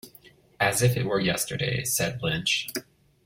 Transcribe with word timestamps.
"As 0.59 0.81
if 0.81 0.97
it 0.97 1.05
were 1.05 1.19
yesterday," 1.19 1.83
said 1.83 2.23
Lynch. 2.23 2.67